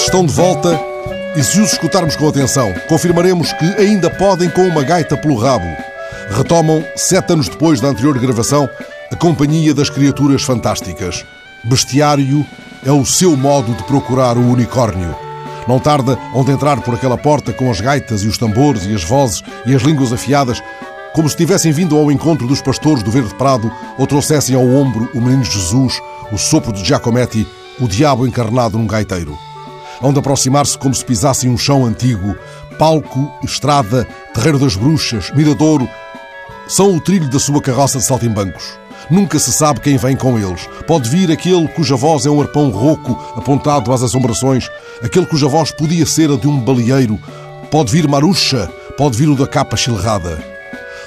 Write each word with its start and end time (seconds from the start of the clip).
estão 0.00 0.24
de 0.24 0.32
volta 0.32 0.80
e 1.36 1.42
se 1.42 1.60
os 1.60 1.72
escutarmos 1.72 2.16
com 2.16 2.28
atenção, 2.28 2.72
confirmaremos 2.88 3.52
que 3.52 3.64
ainda 3.78 4.08
podem 4.10 4.48
com 4.48 4.62
uma 4.62 4.82
gaita 4.82 5.16
pelo 5.16 5.36
rabo. 5.36 5.66
Retomam, 6.30 6.84
sete 6.96 7.32
anos 7.32 7.48
depois 7.48 7.80
da 7.80 7.88
anterior 7.88 8.18
gravação, 8.18 8.68
a 9.10 9.16
Companhia 9.16 9.74
das 9.74 9.90
Criaturas 9.90 10.42
Fantásticas. 10.42 11.24
Bestiário 11.64 12.46
é 12.84 12.90
o 12.90 13.04
seu 13.04 13.36
modo 13.36 13.74
de 13.74 13.82
procurar 13.84 14.36
o 14.36 14.50
unicórnio. 14.50 15.14
Não 15.68 15.78
tarda 15.78 16.18
onde 16.34 16.52
entrar 16.52 16.80
por 16.80 16.94
aquela 16.94 17.18
porta 17.18 17.52
com 17.52 17.70
as 17.70 17.80
gaitas 17.80 18.22
e 18.22 18.28
os 18.28 18.38
tambores 18.38 18.86
e 18.86 18.94
as 18.94 19.04
vozes 19.04 19.42
e 19.66 19.74
as 19.74 19.82
línguas 19.82 20.12
afiadas, 20.12 20.62
como 21.12 21.28
se 21.28 21.36
tivessem 21.36 21.70
vindo 21.70 21.96
ao 21.96 22.10
encontro 22.10 22.46
dos 22.46 22.62
pastores 22.62 23.02
do 23.02 23.10
Verde 23.10 23.34
Prado 23.34 23.70
ou 23.98 24.06
trouxessem 24.06 24.56
ao 24.56 24.66
ombro 24.66 25.10
o 25.14 25.20
menino 25.20 25.44
Jesus, 25.44 26.00
o 26.32 26.38
sopro 26.38 26.72
de 26.72 26.82
Giacometti, 26.82 27.46
o 27.78 27.86
diabo 27.86 28.26
encarnado 28.26 28.78
num 28.78 28.86
gaiteiro. 28.86 29.38
Hão 30.02 30.12
de 30.12 30.18
aproximar-se 30.18 30.76
como 30.76 30.94
se 30.94 31.04
pisassem 31.04 31.48
um 31.48 31.56
chão 31.56 31.86
antigo, 31.86 32.36
palco, 32.78 33.32
estrada, 33.44 34.06
terreiro 34.34 34.58
das 34.58 34.74
bruxas, 34.74 35.30
miradouro. 35.30 35.88
São 36.66 36.96
o 36.96 37.00
trilho 37.00 37.28
da 37.28 37.38
sua 37.38 37.62
carroça 37.62 37.98
de 37.98 38.04
saltimbancos. 38.04 38.78
Nunca 39.10 39.38
se 39.38 39.52
sabe 39.52 39.80
quem 39.80 39.96
vem 39.96 40.16
com 40.16 40.38
eles. 40.38 40.68
Pode 40.86 41.08
vir 41.08 41.30
aquele 41.30 41.68
cuja 41.68 41.96
voz 41.96 42.26
é 42.26 42.30
um 42.30 42.40
arpão 42.40 42.70
rouco 42.70 43.12
apontado 43.36 43.92
às 43.92 44.02
assombrações, 44.02 44.68
aquele 45.02 45.26
cuja 45.26 45.48
voz 45.48 45.70
podia 45.70 46.06
ser 46.06 46.30
a 46.30 46.36
de 46.36 46.48
um 46.48 46.58
baleeiro. 46.58 47.18
Pode 47.70 47.92
vir 47.92 48.08
Marucha, 48.08 48.68
pode 48.96 49.16
vir 49.16 49.28
o 49.28 49.36
da 49.36 49.46
capa 49.46 49.76
chilrada. 49.76 50.42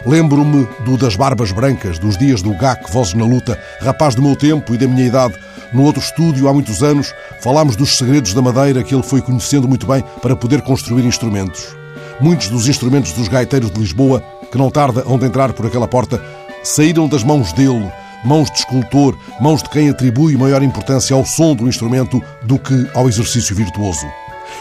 Lembro-me 0.06 0.68
do 0.86 0.98
das 0.98 1.16
barbas 1.16 1.52
brancas, 1.52 1.98
dos 1.98 2.18
dias 2.18 2.42
do 2.42 2.54
GAC, 2.54 2.92
Vozes 2.92 3.14
na 3.16 3.26
Luta, 3.26 3.60
rapaz 3.82 4.14
do 4.14 4.22
meu 4.22 4.36
tempo 4.36 4.74
e 4.74 4.78
da 4.78 4.88
minha 4.88 5.08
idade. 5.08 5.34
No 5.74 5.84
outro 5.84 6.02
estúdio, 6.02 6.48
há 6.48 6.54
muitos 6.54 6.84
anos, 6.84 7.14
falámos 7.42 7.76
dos 7.76 7.98
segredos 7.98 8.34
da 8.34 8.42
madeira 8.42 8.84
que 8.84 8.94
ele 8.94 9.04
foi 9.04 9.22
conhecendo 9.22 9.68
muito 9.68 9.86
bem 9.86 10.04
para 10.22 10.36
poder 10.36 10.62
construir 10.62 11.06
instrumentos. 11.06 11.76
Muitos 12.20 12.50
dos 12.50 12.68
instrumentos 12.68 13.12
dos 13.12 13.28
gaiteiros 13.28 13.72
de 13.72 13.80
Lisboa, 13.80 14.24
que 14.52 14.58
não 14.58 14.72
tarda 14.72 15.04
onde 15.06 15.26
entrar 15.26 15.52
por 15.54 15.66
aquela 15.66 15.88
porta, 15.88 16.22
saíram 16.64 17.08
das 17.08 17.24
mãos 17.24 17.52
dele, 17.54 17.92
mãos 18.24 18.50
de 18.50 18.60
escultor, 18.60 19.18
mãos 19.40 19.62
de 19.62 19.70
quem 19.70 19.90
atribui 19.90 20.38
maior 20.38 20.64
importância 20.64 21.16
ao 21.16 21.26
som 21.26 21.56
do 21.56 21.68
instrumento 21.68 22.22
do 22.44 22.58
que 22.58 22.88
ao 22.94 23.08
exercício 23.08 23.56
virtuoso. 23.56 24.06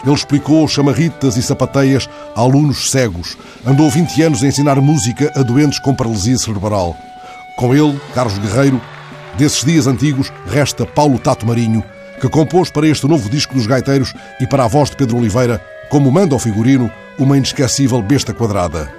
Ele 0.03 0.13
explicou 0.13 0.67
chamarritas 0.67 1.37
e 1.37 1.41
sapateias 1.41 2.09
a 2.35 2.41
alunos 2.41 2.91
cegos. 2.91 3.37
Andou 3.65 3.89
20 3.89 4.21
anos 4.21 4.43
a 4.43 4.47
ensinar 4.47 4.79
música 4.81 5.31
a 5.35 5.41
doentes 5.41 5.79
com 5.79 5.95
paralisia 5.95 6.37
cerebral. 6.37 6.95
Com 7.55 7.73
ele, 7.73 7.99
Carlos 8.13 8.37
Guerreiro, 8.37 8.81
desses 9.37 9.63
dias 9.63 9.87
antigos, 9.87 10.31
resta 10.47 10.85
Paulo 10.85 11.19
Tato 11.19 11.45
Marinho, 11.45 11.83
que 12.19 12.29
compôs 12.29 12.69
para 12.69 12.87
este 12.87 13.07
novo 13.07 13.29
disco 13.29 13.53
dos 13.53 13.67
gaiteiros 13.67 14.13
e 14.39 14.47
para 14.47 14.63
a 14.63 14.67
voz 14.67 14.89
de 14.89 14.95
Pedro 14.95 15.17
Oliveira, 15.17 15.61
como 15.89 16.11
manda 16.11 16.33
ao 16.33 16.39
figurino, 16.39 16.91
uma 17.17 17.37
inesquecível 17.37 18.01
besta 18.01 18.33
quadrada. 18.33 18.91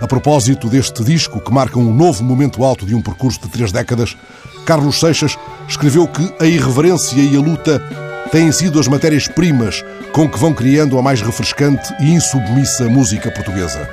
A 0.00 0.06
propósito 0.06 0.68
deste 0.68 1.02
disco, 1.02 1.40
que 1.40 1.52
marca 1.52 1.78
um 1.78 1.92
novo 1.92 2.22
momento 2.22 2.64
alto 2.64 2.86
de 2.86 2.94
um 2.94 3.02
percurso 3.02 3.40
de 3.40 3.48
três 3.48 3.72
décadas, 3.72 4.16
Carlos 4.64 5.00
Seixas 5.00 5.36
escreveu 5.68 6.06
que 6.06 6.32
a 6.38 6.46
irreverência 6.46 7.20
e 7.20 7.36
a 7.36 7.40
luta 7.40 7.82
têm 8.30 8.52
sido 8.52 8.78
as 8.78 8.86
matérias-primas 8.86 9.84
com 10.12 10.28
que 10.28 10.38
vão 10.38 10.52
criando 10.52 10.98
a 10.98 11.02
mais 11.02 11.20
refrescante 11.20 11.92
e 12.00 12.12
insubmissa 12.12 12.88
música 12.88 13.30
portuguesa. 13.30 13.88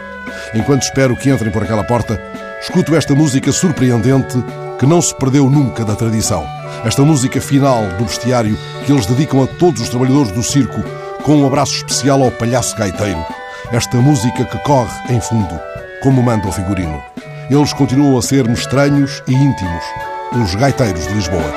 Enquanto 0.53 0.83
espero 0.83 1.15
que 1.15 1.29
entrem 1.29 1.51
por 1.51 1.63
aquela 1.63 1.83
porta, 1.83 2.21
escuto 2.61 2.95
esta 2.95 3.15
música 3.15 3.51
surpreendente 3.51 4.37
que 4.80 4.86
não 4.86 5.02
se 5.02 5.14
perdeu 5.16 5.50
nunca 5.50 5.83
da 5.83 5.95
tradição. 5.95 6.45
Esta 6.86 7.03
música 7.03 7.42
final 7.42 7.83
do 7.97 8.06
bestiário 8.06 8.58
que 8.86 8.92
eles 8.92 9.06
dedicam 9.06 9.44
a 9.44 9.47
todos 9.47 9.81
os 9.81 9.89
trabalhadores 9.89 10.31
do 10.31 10.43
circo, 10.43 10.83
com 11.23 11.38
um 11.38 11.48
abraço 11.48 11.76
especial 11.76 12.23
ao 12.23 12.32
palhaço 12.32 12.76
gaiteiro. 12.77 13.23
Esta 13.71 13.98
música 13.98 14.45
que 14.45 14.58
corre 14.60 15.14
em 15.14 15.20
fundo, 15.20 15.60
como 16.02 16.21
manda 16.21 16.48
o 16.48 16.52
figurino. 16.52 17.04
Eles 17.49 17.73
continuam 17.73 18.17
a 18.17 18.21
ser-me 18.21 18.54
estranhos 18.54 19.23
e 19.27 19.33
íntimos, 19.33 19.83
os 20.33 20.55
gaiteiros 20.55 21.08
de 21.08 21.14
Lisboa. 21.14 21.54